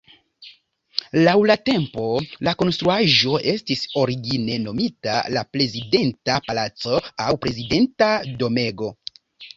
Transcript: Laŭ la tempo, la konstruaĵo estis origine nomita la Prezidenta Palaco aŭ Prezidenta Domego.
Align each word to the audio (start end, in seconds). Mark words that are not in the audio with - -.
Laŭ 1.27 1.33
la 1.49 1.57
tempo, 1.69 2.05
la 2.47 2.53
konstruaĵo 2.61 3.35
estis 3.53 3.83
origine 4.05 4.57
nomita 4.65 5.19
la 5.37 5.45
Prezidenta 5.57 6.39
Palaco 6.49 6.99
aŭ 7.27 7.31
Prezidenta 7.45 8.09
Domego. 8.43 8.95